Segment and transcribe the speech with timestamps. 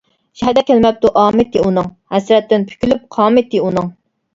[0.39, 3.99] شەھەردە كەلمەپتۇ ئامىتى ئۇنىڭ، ھەسرەتتىن پۈكۈلۈپ قامىتى ئۇنىڭ.